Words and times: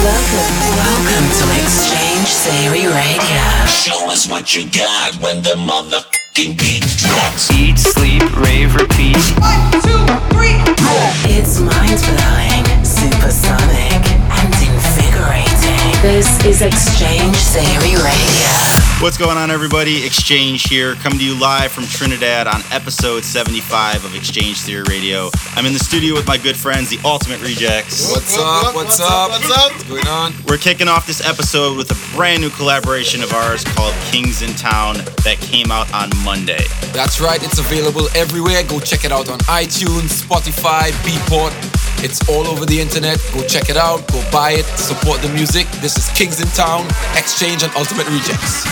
Welcome 0.00 1.28
to 1.36 1.44
X-Change 1.60 2.28
Theory 2.48 2.86
Radio. 2.86 3.42
Show 3.66 4.08
us 4.10 4.26
what 4.30 4.56
you 4.56 4.64
got 4.70 5.14
when 5.20 5.42
the 5.42 5.56
motherfucking 5.60 6.56
beat 6.56 6.86
drops. 6.96 7.50
Eat, 7.52 7.76
sleep, 7.76 8.22
rave, 8.38 8.74
repeat. 8.74 9.20
One, 9.36 9.70
two, 9.84 10.00
three, 10.32 10.56
four. 10.80 11.04
It's 11.28 11.60
mind-blowing, 11.60 12.64
supersonic, 12.82 14.00
and 14.40 14.54
invigorating. 14.64 15.92
This 16.00 16.46
is 16.46 16.62
X-Change 16.62 17.36
Theory 17.36 17.96
Radio. 17.96 18.79
What's 19.00 19.16
going 19.16 19.38
on, 19.38 19.50
everybody? 19.50 20.04
X-Change 20.04 20.68
here, 20.68 20.94
coming 20.96 21.18
to 21.20 21.24
you 21.24 21.34
live 21.40 21.72
from 21.72 21.84
Trinidad 21.84 22.46
on 22.46 22.60
episode 22.70 23.24
75 23.24 24.04
of 24.04 24.14
X-Change 24.14 24.60
Theory 24.60 24.82
Radio. 24.88 25.30
I'm 25.56 25.64
in 25.64 25.72
the 25.72 25.78
studio 25.78 26.12
with 26.12 26.26
my 26.26 26.36
good 26.36 26.54
friends, 26.54 26.90
the 26.90 26.98
Ultimate 27.02 27.40
Rejects. 27.40 28.10
What's 28.12 28.36
up? 28.36 28.74
What's 28.74 29.00
up? 29.00 29.30
What's 29.30 29.50
up? 29.50 29.72
What's 29.72 29.84
going 29.84 30.06
on? 30.06 30.34
We're 30.46 30.58
kicking 30.58 30.86
off 30.86 31.06
this 31.06 31.26
episode 31.26 31.78
with 31.78 31.90
a 31.90 32.14
brand 32.14 32.42
new 32.42 32.50
collaboration 32.50 33.22
of 33.22 33.32
ours 33.32 33.64
called 33.64 33.94
Kings 34.04 34.42
in 34.42 34.50
Town 34.50 34.96
that 35.24 35.38
came 35.40 35.72
out 35.72 35.90
on 35.94 36.10
Monday. 36.22 36.66
That's 36.92 37.22
right. 37.22 37.42
It's 37.42 37.58
available 37.58 38.06
everywhere. 38.14 38.62
Go 38.64 38.80
check 38.80 39.06
it 39.06 39.12
out 39.12 39.30
on 39.30 39.38
iTunes, 39.48 40.22
Spotify, 40.22 40.90
Beatport. 41.08 41.69
It's 42.00 42.24
all 42.32 42.48
over 42.48 42.64
the 42.64 42.80
internet. 42.80 43.20
Go 43.36 43.44
check 43.44 43.68
it 43.68 43.76
out. 43.76 44.00
Go 44.08 44.24
buy 44.32 44.56
it. 44.56 44.64
Support 44.80 45.20
the 45.20 45.28
music. 45.36 45.68
This 45.84 46.00
is 46.00 46.08
Kings 46.16 46.40
in 46.40 46.48
Town, 46.56 46.88
X-Change 47.12 47.60
and 47.60 47.72
Ultimate 47.76 48.08
Rejects. 48.08 48.64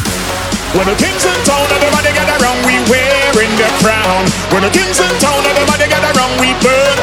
When 0.73 0.84
the 0.84 0.96
king's 0.96 1.24
in 1.24 1.36
town, 1.48 1.64
everybody 1.69 2.12
get 2.12 2.28
around, 2.28 2.60
we 2.69 2.77
wearing 2.92 3.52
the 3.56 3.69
crown. 3.80 4.24
When 4.52 4.64
the 4.64 4.72
king's 4.72 5.00
in 5.00 5.12
town, 5.20 5.41
everybody 5.45 5.88
get 5.88 6.05
around, 6.05 6.41
we 6.41 6.52
burn 6.60 6.96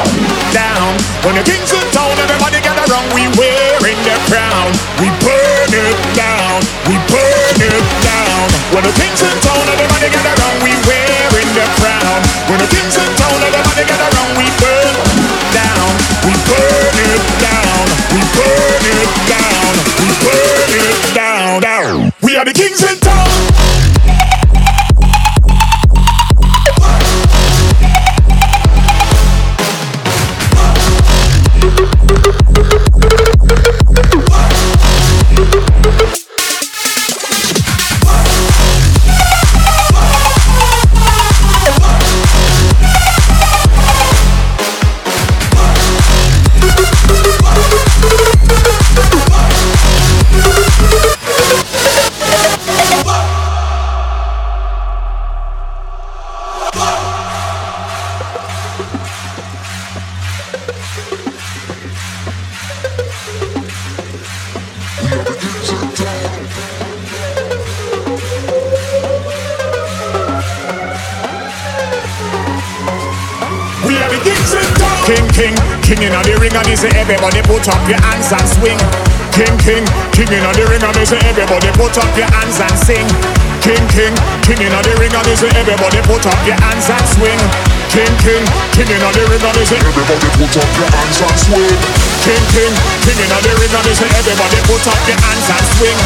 down. 0.53 0.93
When 1.25 1.33
the 1.33 1.45
king's 1.45 1.73
in 1.73 1.85
town, 1.89 2.13
everybody 2.13 2.61
get 2.61 2.77
around, 2.77 3.09
we 3.13 3.25
wearing 3.37 3.97
the 4.05 4.17
crown. 4.29 4.69
We 5.01 5.09
burn 5.21 5.71
it 5.73 5.97
down, 6.13 6.61
we 6.85 6.97
burn 7.09 7.57
it 7.57 7.85
down. 8.05 8.45
When 8.69 8.85
the 8.85 8.93
king's 8.97 9.21
in 9.25 9.37
town, 9.41 9.65
everybody 9.65 10.13
get 10.13 10.25
around, 10.25 10.57
we 10.61 10.73
wearing 10.85 11.49
the 11.57 11.65
crown. 11.81 12.17
When 12.49 12.61
the 12.61 12.69
king's 12.69 12.97
in 12.97 13.09
town, 13.17 13.37
everybody 13.45 13.81
get 13.89 13.97
around, 13.97 14.31
we 14.37 14.45
burn 14.61 15.24
down, 21.15 21.61
down. 21.61 22.11
We 22.21 22.35
are 22.35 22.45
the 22.45 22.53
kings 22.53 22.83
in 22.83 22.99
town. 22.99 23.64
King, 75.35 75.51
king, 75.83 75.99
in 75.99 76.15
the 76.15 76.31
ring 76.39 76.55
and 76.55 76.63
he 76.63 76.79
say 76.79 76.87
everybody 76.95 77.43
put 77.43 77.67
up 77.67 77.83
your 77.91 77.99
hands 78.07 78.31
and 78.31 78.47
swing. 78.55 78.79
King, 79.35 79.51
king, 79.59 79.83
king 80.15 80.31
in 80.31 80.39
the 80.39 80.63
ring 80.63 80.79
and 80.79 80.95
he 80.95 81.03
say 81.03 81.19
everybody 81.27 81.67
put 81.75 81.91
up 81.99 82.07
your 82.15 82.23
hands 82.31 82.55
and 82.55 82.71
sing. 82.79 83.03
King, 83.59 83.83
king, 83.91 84.15
king 84.47 84.63
in 84.63 84.71
the 84.71 84.95
ring 84.95 85.11
and 85.11 85.27
he 85.27 85.35
say 85.35 85.51
everybody 85.59 85.99
put 86.07 86.23
up 86.23 86.39
your 86.47 86.55
hands 86.55 86.87
and 86.87 87.03
swing. 87.03 87.35
King, 87.91 88.15
king, 88.23 88.47
king 88.79 88.87
in 88.87 88.95
the 88.95 89.23
ring 89.27 89.43
and 89.43 89.59
he 89.59 89.67
say 89.67 89.75
everybody 89.75 90.23
put 90.39 90.55
up 90.55 90.71
your 90.79 90.87
hands 90.95 91.19
and 91.19 91.35
swing. 91.43 91.75
King, 92.23 92.43
king, 92.55 92.71
king 93.03 93.19
in 93.19 93.27
the 93.27 93.51
ring 93.59 93.75
and 93.75 93.87
he 93.91 93.91
say 93.91 94.07
everybody 94.15 94.59
put 94.71 94.87
up 94.87 95.01
your 95.03 95.19
hands 95.19 95.47
and 95.51 95.67
swing. 95.75 95.99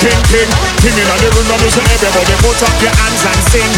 King, 0.00 0.20
king, 0.24 0.48
king 0.80 0.96
in 0.96 1.04
the 1.04 1.28
ring 1.36 1.52
and 1.52 1.68
say 1.68 1.84
everybody 1.84 2.32
put 2.40 2.60
up 2.64 2.76
your 2.80 2.94
hands 2.96 3.24
and 3.28 3.42
sing. 3.44 3.72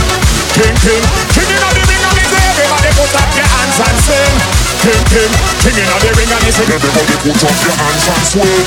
King, 0.55 0.75
king, 0.79 1.03
king 1.35 1.51
in 1.51 1.59
the 1.59 1.71
ring 1.91 2.03
and 2.07 2.17
he 2.23 2.25
say 2.31 2.43
everybody 2.55 2.91
put 2.95 3.15
up 3.19 3.31
your 3.35 3.49
hands 3.51 3.79
and 3.83 3.99
sing. 4.07 4.62
King, 4.83 4.99
king, 5.15 5.31
king 5.63 5.79
in 5.79 5.87
the 5.87 6.11
ring 6.19 6.27
and 6.27 6.43
he 6.43 6.51
say 6.51 6.67
everybody 6.67 7.15
put 7.23 7.39
up 7.39 7.55
your 7.63 7.71
hands 7.71 8.03
and 8.03 8.27
swing. 8.27 8.67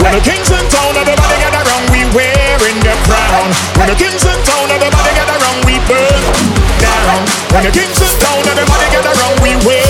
When 0.00 0.12
the 0.16 0.24
king's 0.24 0.48
in 0.48 0.64
town, 0.72 0.96
everybody 0.96 1.36
get 1.36 1.52
around, 1.52 1.84
we 1.92 2.08
wearing 2.16 2.80
the 2.80 2.96
crown. 3.04 3.52
When 3.76 3.92
the 3.92 3.96
king's 4.00 4.24
in 4.24 4.40
town, 4.48 4.72
everybody 4.72 5.12
get 5.12 5.28
around, 5.28 5.68
we 5.68 5.76
burn 5.84 6.24
down. 6.80 7.28
When 7.52 7.68
the 7.68 7.72
king's 7.76 8.00
in 8.00 8.08
town, 8.24 8.40
everybody 8.40 8.88
get 8.88 9.04
around, 9.04 9.36
we 9.44 9.52
wearing 9.68 9.81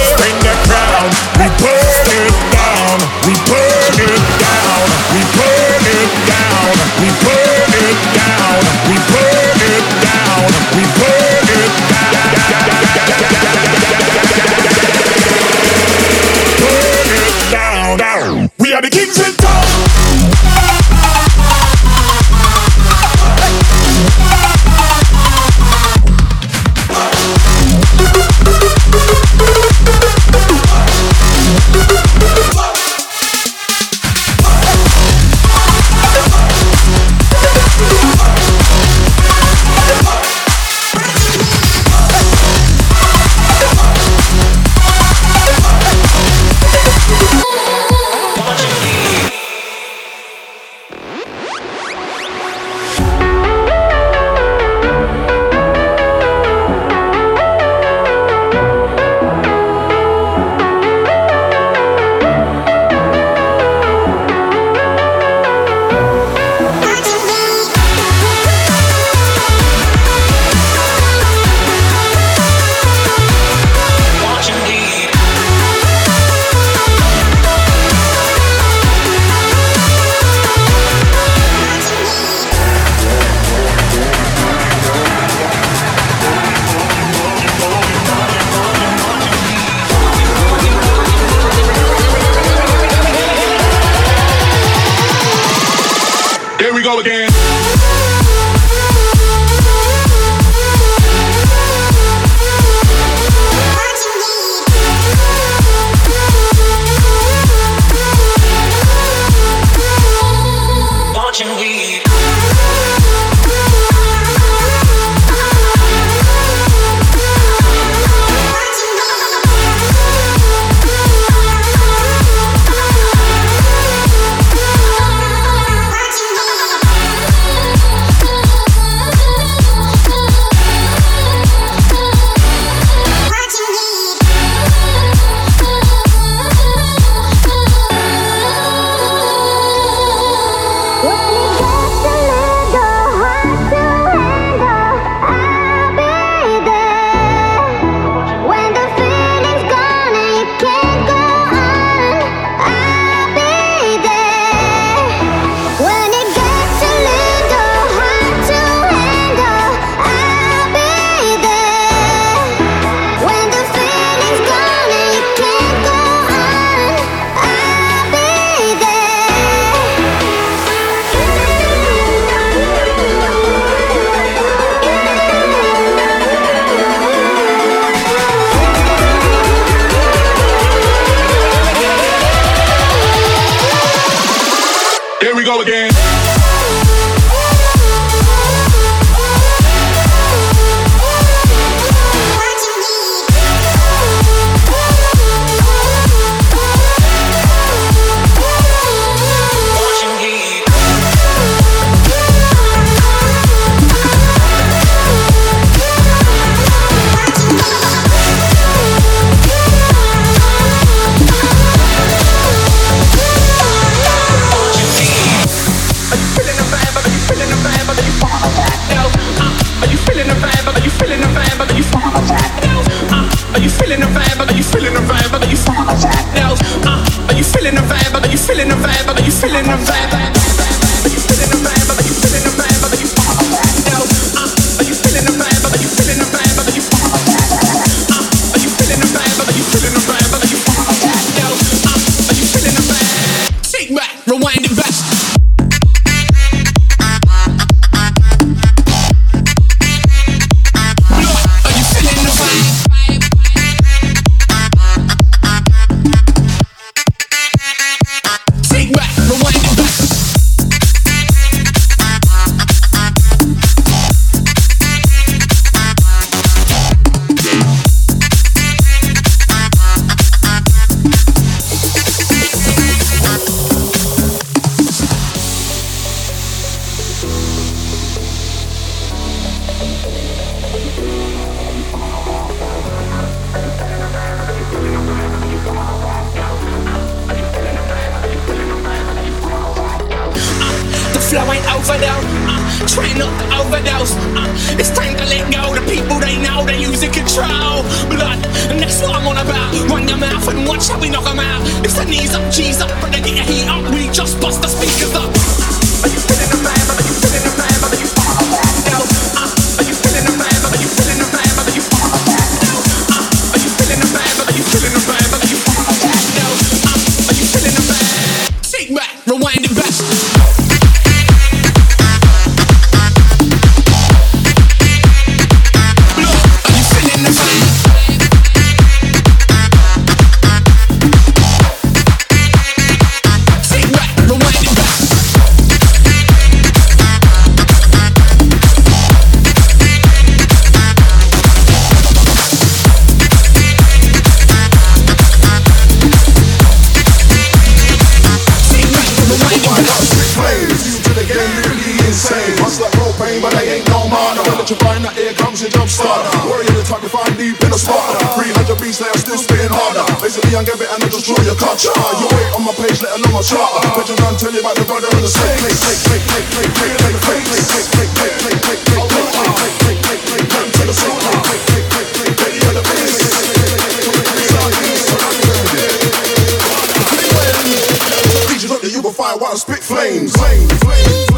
spit 379.56 379.82
flames. 379.82 380.32
Flames, 380.32 380.72
flames. 380.82 381.31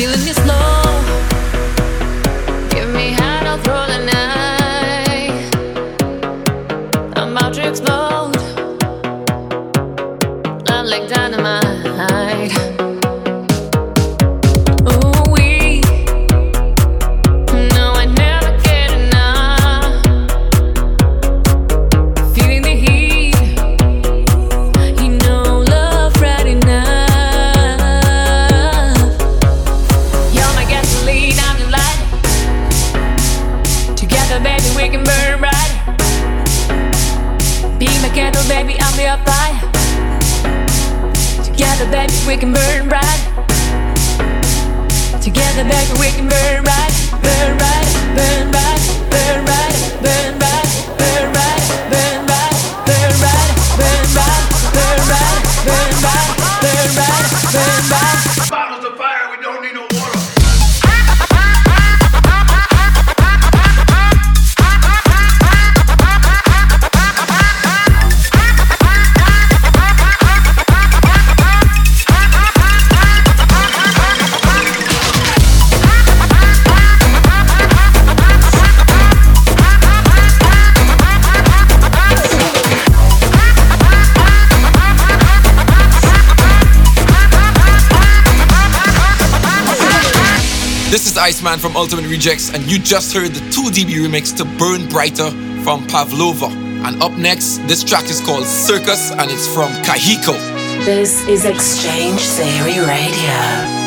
feeling 0.00 0.14
is 0.14 0.36
slow. 0.36 0.69
Ultimate 91.80 92.10
Rejects, 92.10 92.52
and 92.52 92.70
you 92.70 92.78
just 92.78 93.14
heard 93.14 93.30
the 93.30 93.40
2DB 93.48 94.04
remix 94.04 94.36
to 94.36 94.44
Burn 94.44 94.86
Brighter 94.86 95.30
from 95.64 95.86
Pavlova. 95.86 96.48
And 96.84 97.02
up 97.02 97.12
next, 97.12 97.56
this 97.68 97.82
track 97.82 98.04
is 98.10 98.20
called 98.20 98.44
Circus 98.44 99.10
and 99.12 99.30
it's 99.30 99.48
from 99.54 99.72
Kahikko. 99.82 100.34
This 100.84 101.26
is 101.26 101.46
X-Change 101.46 102.20
Theory 102.20 102.86
Radio. 102.86 103.79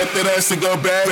Let 0.00 0.14
that 0.14 0.32
ass 0.34 0.50
go 0.56 0.78
back. 0.80 1.10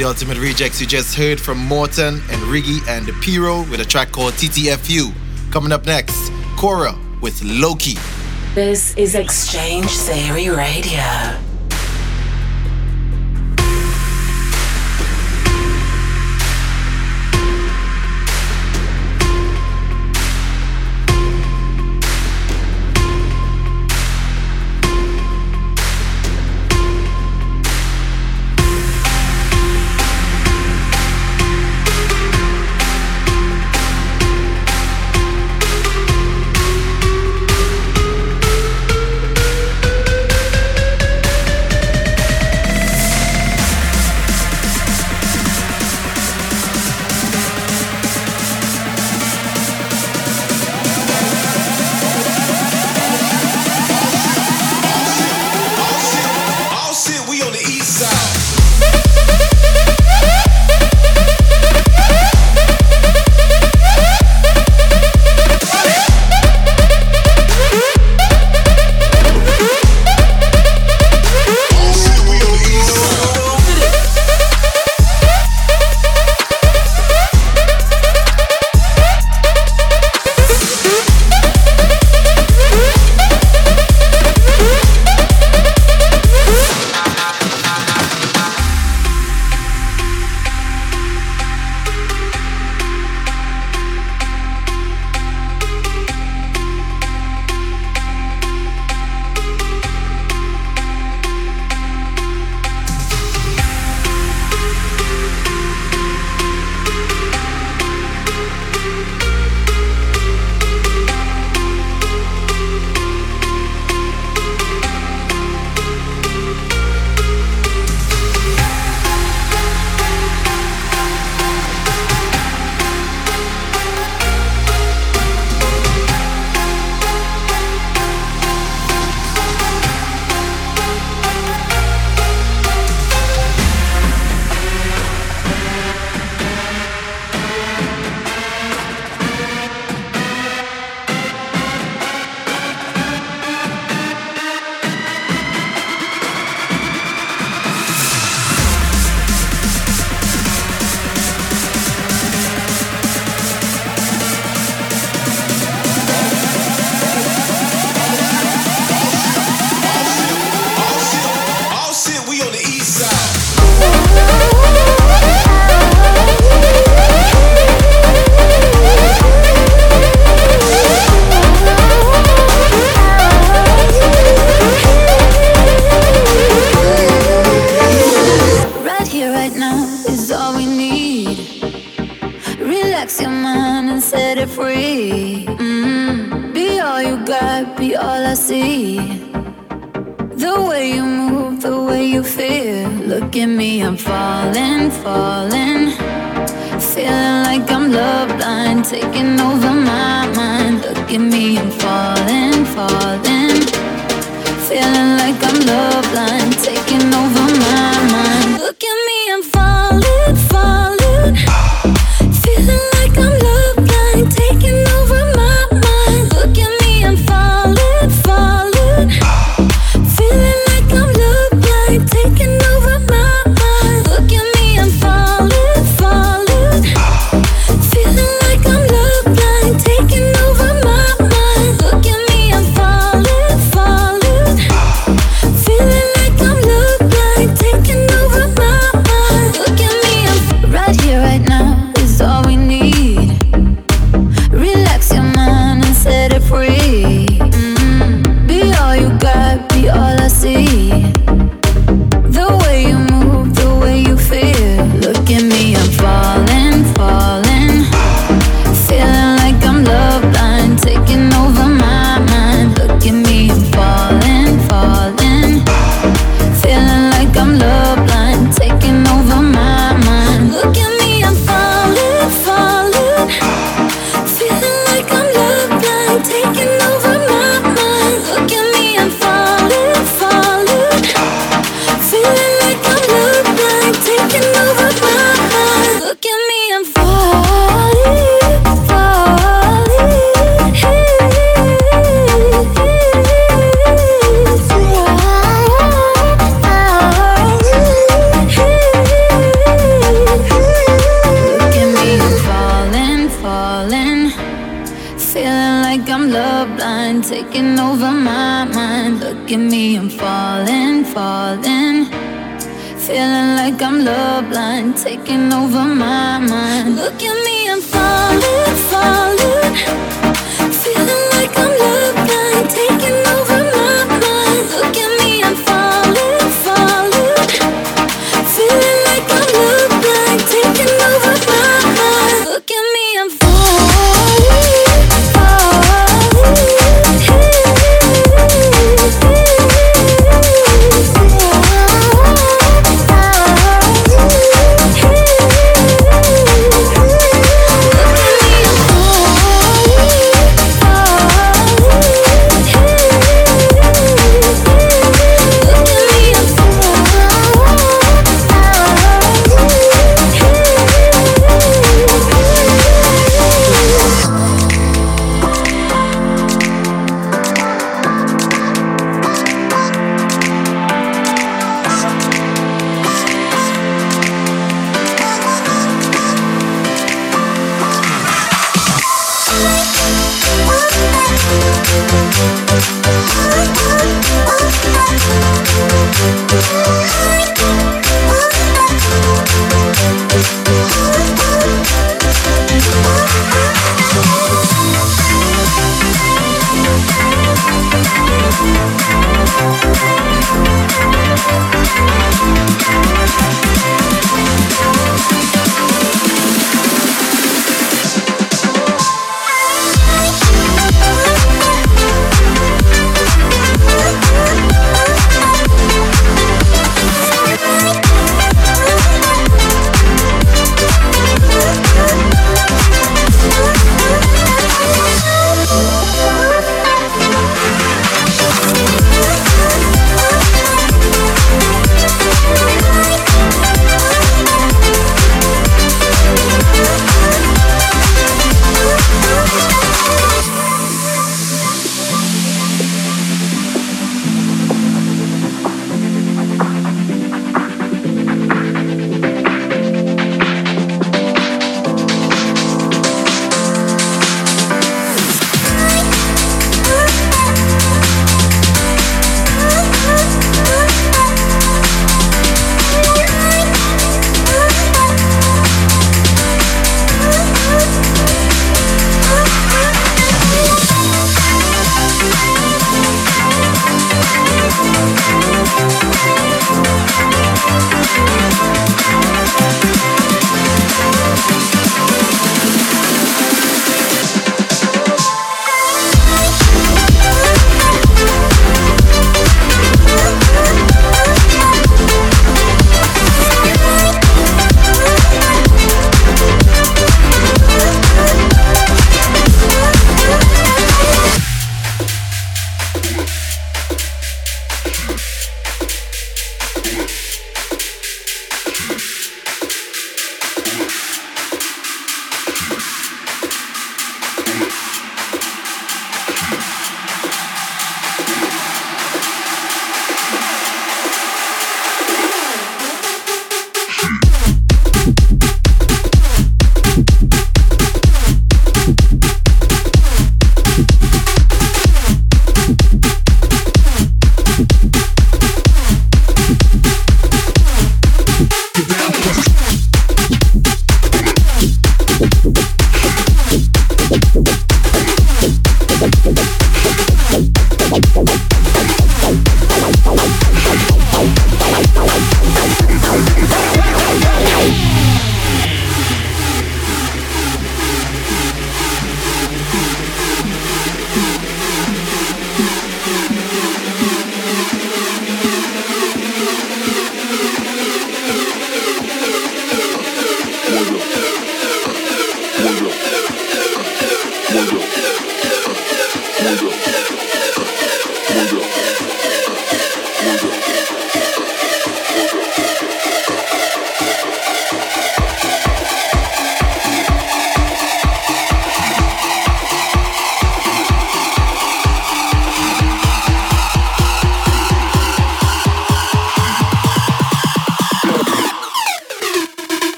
the 0.00 0.06
Ultimate 0.06 0.38
Rejects, 0.38 0.80
you 0.80 0.86
just 0.86 1.14
heard 1.14 1.38
from 1.38 1.58
MORTEN 1.58 2.14
and 2.14 2.42
Riggi 2.48 2.80
and 2.88 3.06
Piros 3.22 3.70
with 3.70 3.80
a 3.80 3.84
track 3.84 4.10
called 4.10 4.32
TTFU. 4.32 5.12
Coming 5.52 5.72
up 5.72 5.84
next, 5.84 6.32
KURA 6.56 6.96
with 7.20 7.42
Loki. 7.42 7.98
This 8.54 8.96
is 8.96 9.14
X-Change 9.14 9.90
Theory 9.90 10.48
Radio. 10.48 11.39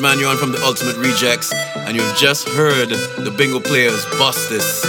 Mad 0.00 0.16
Man 0.16 0.20
Yon 0.20 0.36
from 0.38 0.52
the 0.52 0.62
Ultimate 0.64 0.96
Rejects, 0.96 1.52
and 1.52 1.94
you've 1.94 2.16
just 2.16 2.48
heard 2.48 2.88
the 2.88 3.30
Bingo 3.36 3.60
Players 3.60 4.04
bust 4.18 4.48
this. 4.48 4.82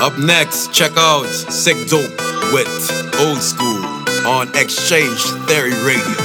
Up 0.00 0.18
next, 0.18 0.74
check 0.74 0.92
out 0.96 1.24
Sikdope 1.24 2.52
with 2.52 2.68
Old 3.20 3.40
School 3.40 3.82
on 4.26 4.54
X-Change 4.54 5.22
Theory 5.46 5.72
Radio. 5.84 6.21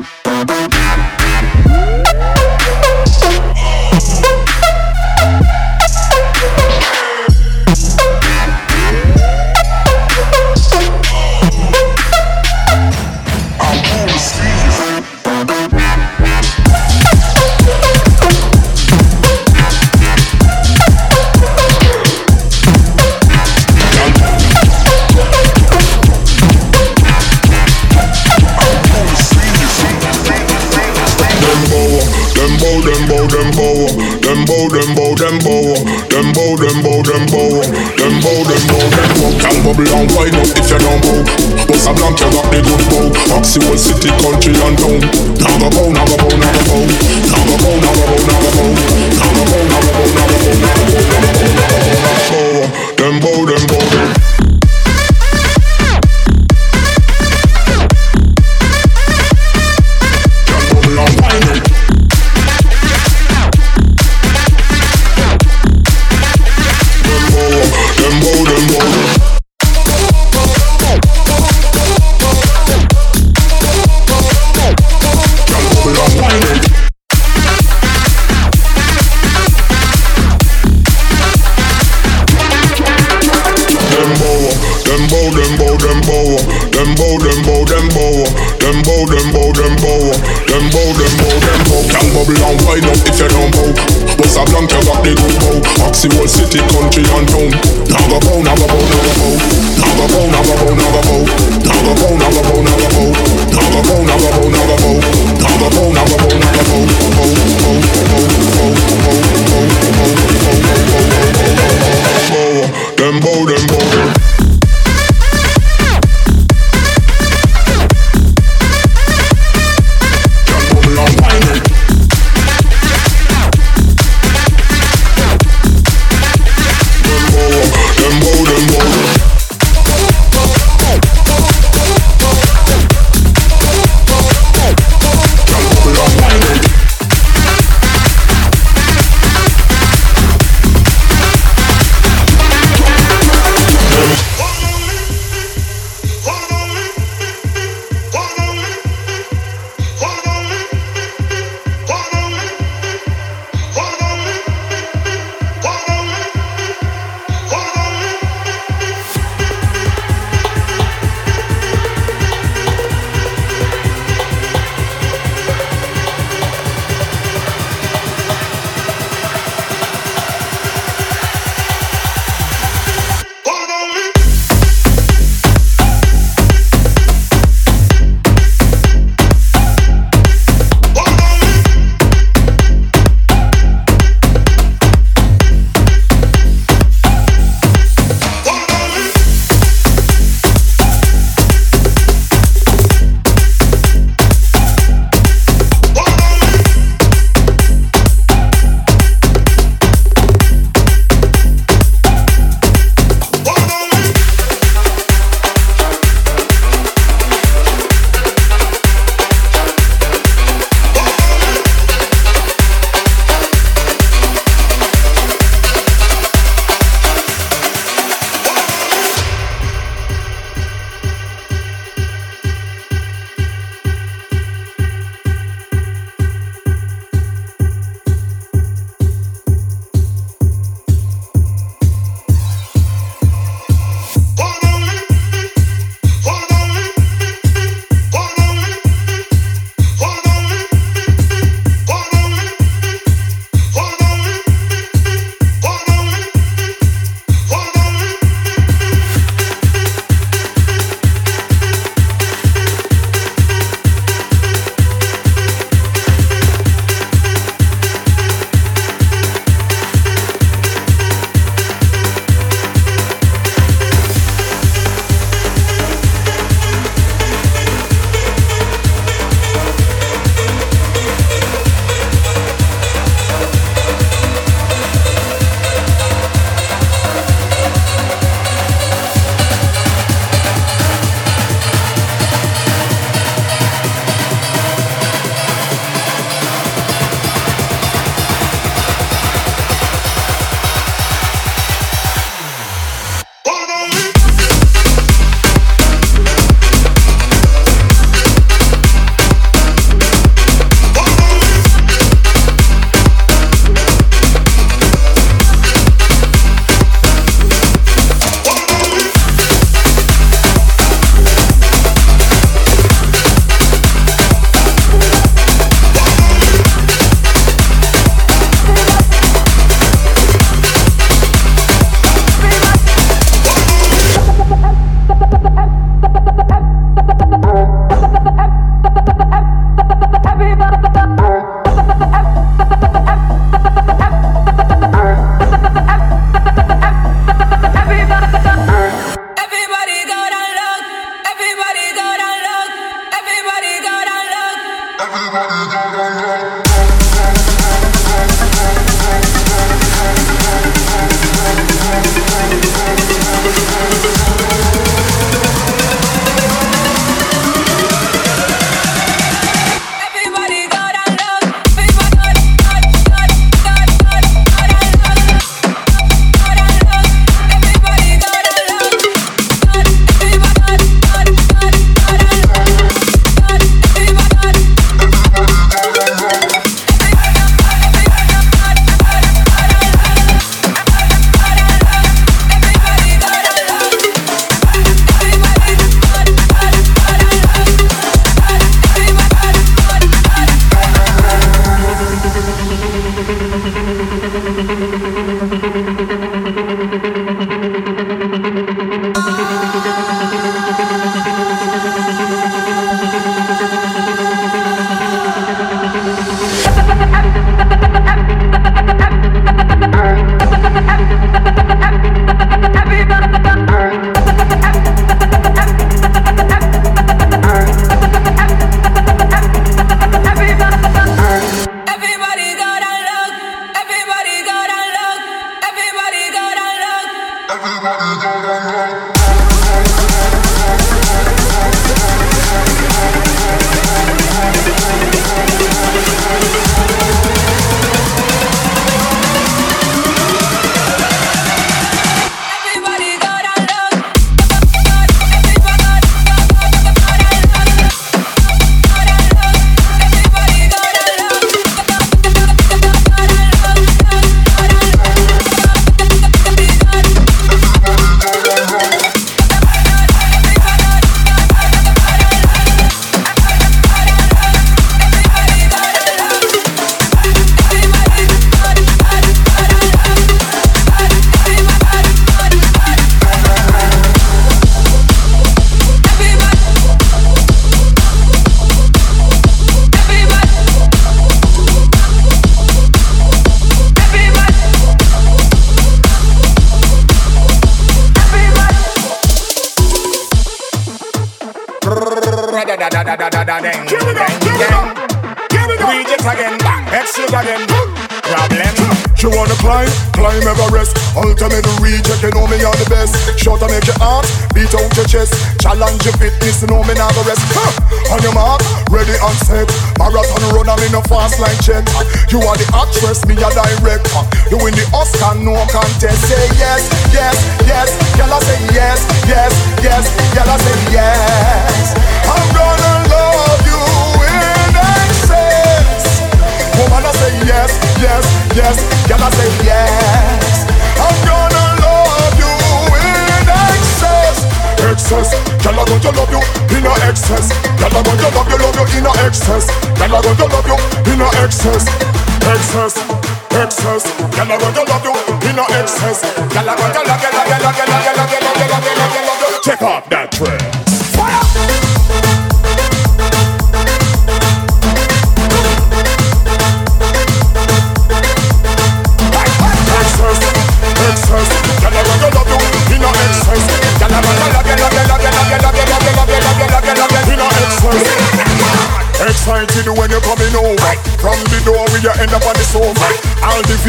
Bye. 0.00 0.67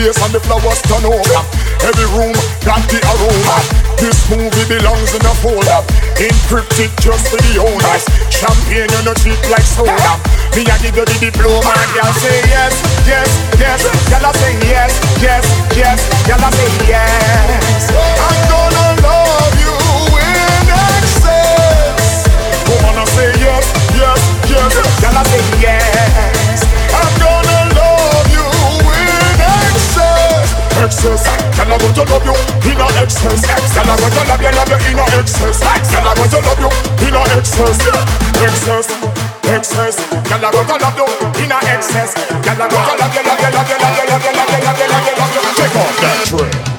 Face 0.10 0.24
and 0.24 0.34
the 0.34 0.39
flowers 0.39 0.82
turn 0.88 1.04
over. 1.06 1.39
Every 1.84 2.08
room 2.16 2.34
got 2.66 2.82
the 2.89 3.00
aroma. 3.04 3.58
This 4.00 4.18
movie 4.32 4.66
belongs 4.68 5.12
in 5.14 5.24
a 5.26 5.34
folder. 5.43 5.82
Encrypted 6.18 6.91
just 7.04 7.30
for 7.30 7.38
the 7.38 7.60
owners. 7.60 8.04
Champagne 8.32 8.91
on 9.00 9.12
a 9.12 9.14
cheap 9.20 9.39
like 9.52 9.66
soda. 9.66 10.14
Me 10.56 10.64
I 10.66 10.78
give 10.82 10.95
you 10.95 11.06
the 11.06 11.18
diploma. 11.20 11.74
Y'all 11.95 12.14
say 12.20 12.39
yes, 12.47 12.74
yes, 13.06 13.30
yes. 13.60 13.80
Y'all 14.10 14.34
say 14.34 14.56
yes, 14.66 14.91
yes, 15.22 15.43
yes. 15.76 16.00
Y'all 16.28 16.52
say 16.52 16.72
yes. 16.88 17.91
I'm 17.93 18.39
gonna 18.50 18.88
love 19.04 19.56
you 19.60 19.76
in 20.16 20.68
excess. 20.95 22.26
Woman, 22.68 22.97
I 22.97 23.06
say 23.14 23.30
yes, 23.43 23.66
yes, 23.93 24.20
yes. 24.47 24.74
Y'all 25.04 25.26
say 25.28 25.43
yes. 25.62 25.89
excess. 30.90 31.22
Girl, 31.54 31.70
I 31.70 31.78
want 31.78 31.94
to 31.94 32.04
love 32.10 32.26
you 32.26 32.34
in 32.66 32.82
excess. 32.98 33.46
Girl, 33.46 33.86
I 33.86 33.94
want 33.94 34.14
to 34.14 34.22
love 34.26 34.42
you, 34.42 34.52
love 34.58 34.70
you 34.74 34.80
in 34.90 35.00
excess. 35.22 35.62
Girl, 35.62 36.02
I 36.02 36.14
want 36.18 36.32
to 36.34 36.40
love 36.42 36.58
you 36.58 36.70
in 37.06 37.16
excess. 37.38 37.78
Excess, 38.42 38.88
excess. 39.46 39.96
Girl, 40.26 40.42
I 40.42 40.50
want 40.50 40.66
to 40.66 40.76
love 40.82 40.98
you 40.98 41.06
in 41.46 41.54
excess. 41.54 42.18
Girl, 42.42 42.58
I 42.58 42.66
want 42.74 42.90
to 42.90 42.94
love 42.98 43.14
you, 43.14 43.22
love 43.22 43.38
you, 43.38 43.50
love 43.54 43.70
you, 43.70 43.78
love 43.78 43.98
you, 43.98 44.10
love 44.10 44.26
you, 44.26 44.62
love 44.66 44.80
you, 44.80 44.88
love 44.90 45.06
you, 45.06 45.16
love 45.22 45.34
you. 45.36 45.42
Take 45.62 45.76
off 45.78 45.96
that 46.02 46.26
tray. 46.26 46.79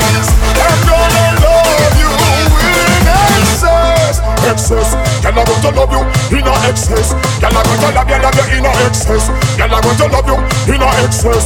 excess. 4.49 4.93
Girl, 5.21 5.37
I 5.37 5.43
want 5.43 5.61
to 5.61 5.69
love 5.71 5.91
you 5.91 6.01
in 6.37 6.47
a 6.47 6.53
excess. 6.69 7.13
Girl, 7.41 7.53
I 7.53 7.61
want 7.61 7.81
to 7.81 7.89
love 7.93 8.09
you, 8.09 8.19
love 8.21 8.37
you 8.37 8.45
in 8.57 8.65
a 8.65 8.71
excess. 8.87 9.27
Girl, 9.57 9.71
I 9.71 9.79
want 9.81 9.97
to 9.99 10.07
love 10.07 10.27
you 10.27 10.37
in 10.73 10.81
a 10.81 10.89
excess. 11.05 11.45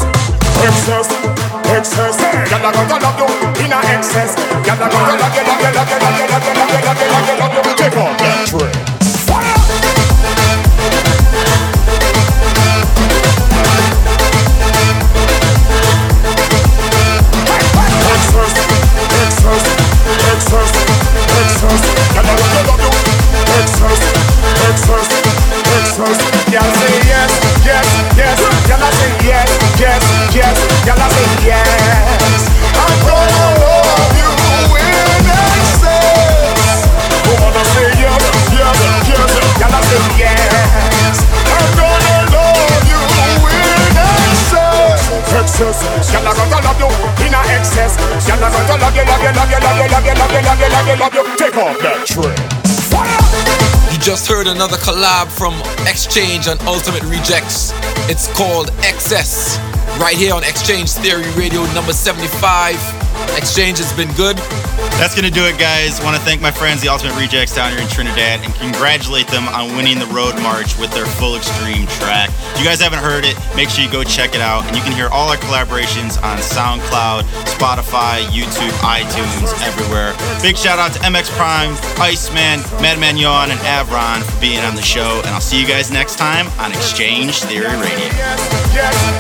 Excess, 0.64 1.08
excess. 1.72 2.16
Girl, 2.50 2.66
I 2.66 2.72
want 2.72 2.90
to 2.90 2.98
love 3.02 3.20
you 3.20 3.28
in 3.66 3.74
a 3.74 3.80
excess. 3.92 4.36
Girl, 4.64 4.80
I 4.80 4.88
want 4.88 5.08
to 5.10 5.16
love 5.20 5.36
you, 5.36 5.44
love 5.44 5.62
you, 5.62 5.72
love 5.76 5.90
you, 5.90 6.00
love 6.00 6.16
you, 6.16 6.32
love 6.32 6.72
you, 6.72 6.84
love 6.86 7.00
you, 7.00 7.08
love 7.12 7.28
you, 7.28 7.36
love 7.40 7.66
you. 7.68 7.76
Take 7.76 7.98
off 7.98 8.18
that 8.18 8.48
dress. 8.50 8.95
You 31.46 31.52
excess. 31.52 32.50
Excess. 45.36 45.78
I'm 46.16 46.24
gonna 46.26 46.60
love 46.66 46.80
you 46.80 46.90
in 47.26 47.34
a 47.34 47.42
excess. 47.54 47.94
Gonna 48.26 48.50
love 48.50 48.96
you, 48.96 49.06
love 49.06 49.22
you, 49.22 49.32
love 49.32 49.52
you, 49.52 49.60
love 49.62 49.78
you, 49.78 49.90
love 49.92 50.06
you, 50.06 50.14
love 50.18 50.32
you, 50.34 50.42
love 50.42 50.60
you, 50.60 50.70
love 50.70 50.88
you, 50.88 50.96
love 50.98 51.14
you. 51.14 51.24
Take 51.38 51.58
off 51.58 51.78
that 51.80 52.08
tray. 52.08 52.34
You 53.94 54.00
just 54.00 54.28
heard 54.28 54.48
another 54.48 54.78
collab 54.78 55.28
from 55.28 55.54
X-Change 55.88 56.48
and 56.48 56.60
Ultimate 56.64 57.04
Rejects. 57.04 57.72
It's 58.10 58.28
called 58.36 58.72
Excess. 58.80 59.60
Right 60.00 60.18
here 60.18 60.34
on 60.34 60.44
X-Change 60.44 60.92
Theory 60.92 61.24
Radio 61.36 61.64
number 61.74 61.94
75. 61.94 62.76
X-Change 63.40 63.80
has 63.80 63.92
been 63.96 64.12
good. 64.14 64.38
That's 65.00 65.16
going 65.16 65.28
to 65.28 65.34
do 65.34 65.44
it, 65.48 65.58
guys. 65.58 66.00
Want 66.04 66.16
to 66.16 66.22
thank 66.24 66.42
my 66.42 66.52
friends, 66.52 66.82
the 66.82 66.88
Ultimate 66.88 67.16
Rejects 67.20 67.56
down 67.56 67.72
here 67.72 67.82
in 67.82 67.88
Trinidad, 67.88 68.44
and 68.44 68.54
congratulate 68.56 69.28
them 69.28 69.48
on 69.50 69.76
winning 69.76 70.00
the 70.00 70.08
Road 70.08 70.36
March 70.40 70.78
with 70.78 70.92
their 70.92 71.08
Full 71.20 71.36
Extreme 71.36 71.88
track. 72.00 72.30
If 72.56 72.60
you 72.60 72.66
guys 72.66 72.80
haven't 72.80 73.00
heard 73.00 73.24
it, 73.26 73.36
make 73.56 73.68
sure 73.68 73.84
you 73.84 73.92
go 73.92 74.04
check 74.04 74.36
it 74.36 74.42
out. 74.44 74.64
And 74.68 74.76
you 74.76 74.84
can 74.84 74.92
hear 74.92 75.08
all 75.10 75.28
our 75.28 75.40
collaborations 75.40 76.16
on 76.24 76.40
SoundCloud, 76.40 77.24
Spotify, 77.56 78.24
YouTube, 78.32 78.72
iTunes, 78.84 79.52
everywhere. 79.64 80.16
Big 80.42 80.56
shout 80.56 80.80
out 80.80 80.94
to 80.94 81.00
MX 81.00 81.32
Prime, 81.36 81.76
Iceman, 82.00 82.64
Madman 82.80 83.18
Yawn, 83.18 83.52
and 83.52 83.60
Avron 83.68 84.24
for 84.24 84.40
being 84.40 84.60
on 84.64 84.76
the 84.76 84.86
show. 84.86 85.24
I'll 85.36 85.42
see 85.42 85.60
you 85.60 85.68
guys 85.68 85.92
next 85.92 86.16
time 86.16 86.48
on 86.64 86.72
X-Change 86.72 87.44
Theory 87.44 87.68
Radio. 87.68 88.08
yes. 88.72 89.12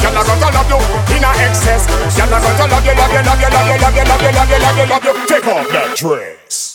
I'm 0.00 0.14
gonna 0.14 0.48
love 0.56 0.70
you 0.72 0.80
in 1.14 1.22
a 1.22 1.30
excess. 1.44 1.84
Girl, 2.16 2.32
I'm 2.32 2.40
gonna 2.40 2.72
love 2.72 2.86
you, 2.86 2.94
love 2.96 3.12
you, 3.12 3.20
love 3.20 3.40
you, 3.40 3.50
love 3.52 3.68
you, 3.68 3.76
love 3.76 3.94
you, 3.94 4.04
love 4.08 4.22
you, 4.22 4.32
love 4.32 4.50
you, 4.50 4.58
love 4.58 4.78
you, 4.78 4.86
love 4.86 5.04
you. 5.04 5.26
Take 5.26 5.46
off 5.46 5.68
that 5.68 5.96
dress. 5.96 6.65